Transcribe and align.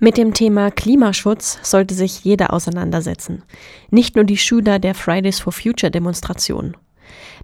Mit 0.00 0.16
dem 0.16 0.34
Thema 0.34 0.70
Klimaschutz 0.70 1.58
sollte 1.62 1.94
sich 1.94 2.24
jeder 2.24 2.52
auseinandersetzen, 2.52 3.42
nicht 3.90 4.16
nur 4.16 4.24
die 4.24 4.36
Schüler 4.36 4.78
der 4.78 4.94
Fridays 4.94 5.40
for 5.40 5.52
Future 5.52 5.90
Demonstration. 5.90 6.76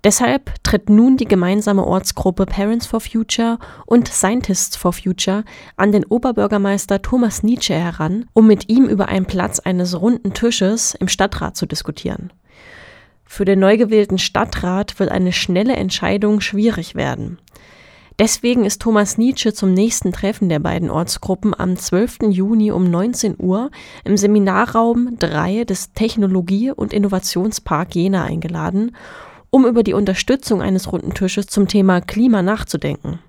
Deshalb 0.03 0.53
tritt 0.65 0.89
nun 0.89 1.17
die 1.17 1.27
gemeinsame 1.27 1.87
Ortsgruppe 1.87 2.47
Parents 2.47 2.87
for 2.87 3.01
Future 3.01 3.59
und 3.87 4.09
Scientists 4.09 4.77
for 4.77 4.93
Future 4.93 5.45
an 5.77 5.93
den 5.93 6.05
Oberbürgermeister 6.05 7.03
Thomas 7.03 7.43
Nietzsche 7.43 7.75
heran, 7.75 8.27
um 8.33 8.47
mit 8.47 8.69
ihm 8.69 8.87
über 8.87 9.09
einen 9.09 9.27
Platz 9.27 9.61
eines 9.61 10.01
runden 10.01 10.33
Tisches 10.33 10.95
im 10.95 11.09
Stadtrat 11.09 11.57
zu 11.57 11.67
diskutieren. 11.67 12.33
Für 13.25 13.45
den 13.45 13.61
neu 13.61 13.77
gewählten 13.77 14.19
Stadtrat 14.19 14.99
wird 14.99 15.11
eine 15.11 15.33
schnelle 15.33 15.77
Entscheidung 15.77 16.41
schwierig 16.41 16.97
werden. 16.97 17.39
Deswegen 18.21 18.67
ist 18.67 18.83
Thomas 18.83 19.17
Nietzsche 19.17 19.55
zum 19.55 19.73
nächsten 19.73 20.13
Treffen 20.13 20.51
der 20.51 20.59
beiden 20.59 20.91
Ortsgruppen 20.91 21.59
am 21.59 21.79
12. 21.79 22.19
Juni 22.29 22.71
um 22.71 22.85
19 22.85 23.37
Uhr 23.39 23.71
im 24.05 24.19
Seminarraum 24.19 25.17
3 25.19 25.65
des 25.65 25.95
Technologie- 25.95 26.71
und 26.71 26.93
Innovationspark 26.93 27.95
Jena 27.95 28.25
eingeladen, 28.25 28.95
um 29.49 29.65
über 29.65 29.83
die 29.83 29.95
Unterstützung 29.95 30.61
eines 30.61 30.93
runden 30.93 31.15
Tisches 31.15 31.47
zum 31.47 31.67
Thema 31.67 32.03
Klima 32.03 32.43
nachzudenken. 32.43 33.21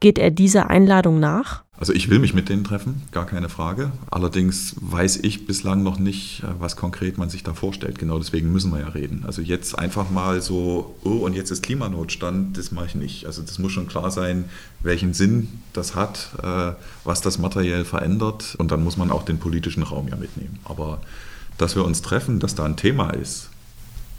Geht 0.00 0.18
er 0.18 0.30
dieser 0.32 0.68
Einladung 0.68 1.18
nach? 1.18 1.64
Also 1.80 1.92
ich 1.92 2.10
will 2.10 2.18
mich 2.18 2.34
mit 2.34 2.48
denen 2.48 2.64
treffen, 2.64 3.02
gar 3.12 3.24
keine 3.24 3.48
Frage. 3.48 3.92
Allerdings 4.10 4.74
weiß 4.80 5.18
ich 5.18 5.46
bislang 5.46 5.84
noch 5.84 5.98
nicht, 5.98 6.42
äh, 6.42 6.46
was 6.58 6.76
konkret 6.76 7.18
man 7.18 7.30
sich 7.30 7.44
da 7.44 7.54
vorstellt. 7.54 7.98
Genau 7.98 8.18
deswegen 8.18 8.52
müssen 8.52 8.72
wir 8.72 8.80
ja 8.80 8.88
reden. 8.88 9.22
Also 9.24 9.42
jetzt 9.42 9.78
einfach 9.78 10.10
mal 10.10 10.42
so, 10.42 10.96
oh, 11.04 11.18
und 11.18 11.34
jetzt 11.34 11.52
ist 11.52 11.62
Klimanotstand, 11.62 12.58
das 12.58 12.72
mache 12.72 12.86
ich 12.86 12.94
nicht. 12.96 13.26
Also 13.26 13.42
das 13.42 13.60
muss 13.60 13.70
schon 13.70 13.86
klar 13.86 14.10
sein, 14.10 14.46
welchen 14.80 15.14
Sinn 15.14 15.48
das 15.72 15.94
hat, 15.94 16.30
äh, 16.42 16.72
was 17.04 17.20
das 17.20 17.38
materiell 17.38 17.84
verändert. 17.84 18.56
Und 18.58 18.72
dann 18.72 18.82
muss 18.82 18.96
man 18.96 19.12
auch 19.12 19.24
den 19.24 19.38
politischen 19.38 19.84
Raum 19.84 20.08
ja 20.08 20.16
mitnehmen. 20.16 20.58
Aber 20.64 21.00
dass 21.58 21.76
wir 21.76 21.84
uns 21.84 22.02
treffen, 22.02 22.40
dass 22.40 22.56
da 22.56 22.64
ein 22.64 22.76
Thema 22.76 23.10
ist, 23.10 23.50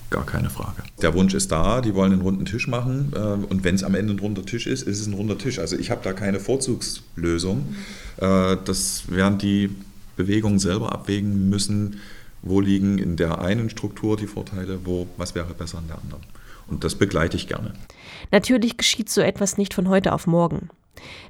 Gar 0.10 0.26
keine 0.26 0.50
Frage. 0.50 0.84
Der 1.02 1.14
Wunsch 1.14 1.34
ist 1.34 1.52
da, 1.52 1.82
die 1.82 1.94
wollen 1.94 2.14
einen 2.14 2.22
runden 2.22 2.46
Tisch 2.46 2.68
machen 2.68 3.14
äh, 3.16 3.20
und 3.20 3.64
wenn 3.64 3.76
es 3.76 3.84
am 3.84 3.94
Ende 3.94 4.14
ein 4.14 4.20
runder 4.20 4.44
Tisch 4.46 4.66
ist, 4.66 4.84
ist 4.84 5.00
es 5.00 5.08
ein 5.08 5.14
runder 5.14 5.38
Tisch. 5.38 5.60
Also 5.60 5.78
ich 5.78 5.92
habe 5.92 6.02
da 6.04 6.14
keine 6.14 6.40
Vorzugslösung. 6.40 7.76
Äh, 8.18 8.58
das 8.66 9.04
werden 9.08 9.38
die 9.38 9.70
Bewegungen 10.16 10.60
selber 10.60 10.92
abwägen 10.92 11.50
müssen, 11.50 12.00
wo 12.42 12.60
liegen 12.60 12.98
in 12.98 13.18
der 13.18 13.40
einen 13.40 13.70
Struktur 13.70 14.18
die 14.18 14.28
Vorteile, 14.28 14.80
wo 14.84 15.08
was 15.18 15.36
wäre 15.36 15.54
besser 15.54 15.80
in 15.80 15.88
der 15.88 16.00
anderen. 16.00 16.24
Und 16.68 16.84
das 16.84 16.96
begleite 16.96 17.38
ich 17.38 17.48
gerne. 17.48 17.74
Natürlich 18.32 18.78
geschieht 18.78 19.10
so 19.10 19.22
etwas 19.22 19.58
nicht 19.58 19.74
von 19.74 19.90
heute 19.90 20.14
auf 20.14 20.28
morgen. 20.28 20.70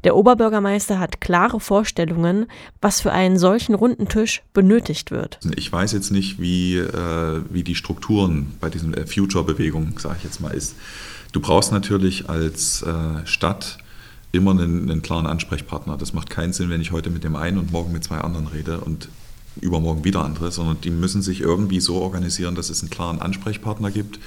Der 0.03 0.15
Oberbürgermeister 0.15 0.99
hat 0.99 1.21
klare 1.21 1.59
Vorstellungen, 1.59 2.47
was 2.81 3.01
für 3.01 3.11
einen 3.11 3.37
solchen 3.37 3.75
runden 3.75 4.07
Tisch 4.07 4.41
benötigt 4.53 5.11
wird. 5.11 5.39
Ich 5.55 5.71
weiß 5.71 5.91
jetzt 5.93 6.11
nicht, 6.11 6.39
wie, 6.39 6.77
äh, 6.77 7.41
wie 7.49 7.63
die 7.63 7.75
Strukturen 7.75 8.55
bei 8.59 8.69
diesen 8.69 8.93
äh, 8.93 9.05
Future-Bewegungen, 9.05 9.95
sage 9.97 10.15
ich 10.19 10.23
jetzt 10.23 10.41
mal, 10.41 10.51
ist. 10.51 10.75
Du 11.31 11.39
brauchst 11.39 11.71
natürlich 11.71 12.29
als 12.29 12.81
äh, 12.81 13.25
Stadt 13.25 13.77
immer 14.31 14.51
einen, 14.51 14.89
einen, 14.89 15.01
klaren 15.01 15.27
Ansprechpartner. 15.27 15.97
Das 15.97 16.13
macht 16.13 16.29
keinen 16.29 16.53
Sinn, 16.53 16.69
wenn 16.69 16.81
ich 16.81 16.91
heute 16.91 17.09
mit 17.09 17.23
dem 17.23 17.35
einen 17.35 17.57
und 17.57 17.71
morgen 17.71 17.91
mit 17.91 18.03
zwei 18.03 18.19
anderen 18.19 18.47
rede 18.47 18.79
und 18.79 19.09
übermorgen 19.61 20.03
wieder 20.03 20.23
andere, 20.23 20.51
sondern 20.51 20.81
die 20.81 20.91
müssen 20.91 21.21
sich 21.21 21.41
irgendwie 21.41 21.79
so 21.79 21.97
organisieren, 21.97 22.55
dass 22.55 22.69
es 22.69 22.81
einen 22.81 22.89
klaren 22.89 23.21
Ansprechpartner 23.21 23.91
gibt, 23.91 24.19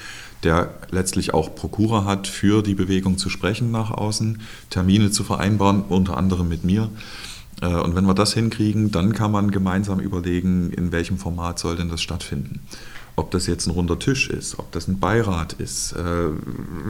der 0.42 0.74
letztlich 0.90 1.34
auch 1.34 1.54
Prokura 1.54 2.04
hat, 2.04 2.26
für 2.26 2.62
die 2.62 2.74
Bewegung 2.74 3.18
zu 3.18 3.30
sprechen 3.30 3.70
nach 3.70 3.90
außen, 3.90 4.40
Termine 4.70 5.10
zu 5.10 5.24
vereinbaren, 5.24 5.82
unter 5.82 6.16
anderem 6.16 6.48
mit 6.48 6.64
mir. 6.64 6.90
Äh, 7.60 7.74
und 7.74 7.94
wenn 7.94 8.04
wir 8.04 8.14
das 8.14 8.34
hinkriegen, 8.34 8.90
dann 8.90 9.12
kann 9.12 9.30
man 9.30 9.50
gemeinsam 9.50 10.00
überlegen, 10.00 10.70
in 10.70 10.92
welchem 10.92 11.18
Format 11.18 11.58
soll 11.58 11.76
denn 11.76 11.88
das 11.88 12.02
stattfinden. 12.02 12.60
Ob 13.14 13.30
das 13.30 13.46
jetzt 13.46 13.66
ein 13.66 13.72
runder 13.72 13.98
Tisch 13.98 14.30
ist, 14.30 14.58
ob 14.58 14.72
das 14.72 14.88
ein 14.88 14.98
Beirat 14.98 15.54
ist, 15.54 15.92
äh, 15.92 16.30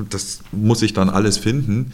das 0.08 0.40
muss 0.52 0.82
ich 0.82 0.92
dann 0.92 1.10
alles 1.10 1.36
finden. 1.36 1.92